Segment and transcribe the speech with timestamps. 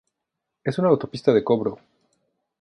[0.63, 1.77] Es una autopista de cobro.